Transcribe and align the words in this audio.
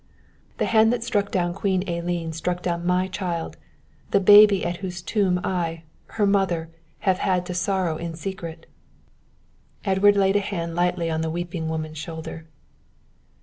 The 0.57 0.65
hand 0.65 0.91
that 0.91 1.03
struck 1.03 1.29
down 1.29 1.53
Queen 1.53 1.87
Elene 1.87 2.33
struck 2.33 2.63
down 2.63 2.87
my 2.87 3.07
child 3.07 3.55
the 4.09 4.19
baby 4.19 4.65
at 4.65 4.77
whose 4.77 4.99
tomb 4.99 5.39
I, 5.43 5.83
her 6.17 6.25
mother, 6.25 6.69
have 7.01 7.43
to 7.43 7.53
sorrow 7.53 7.97
in 7.97 8.15
secret" 8.15 8.65
Edward 9.85 10.15
laid 10.15 10.37
a 10.37 10.39
hand 10.39 10.73
lightly 10.73 11.11
on 11.11 11.21
the 11.21 11.29
weeping 11.29 11.69
woman's 11.69 11.99
shoulder. 11.99 12.47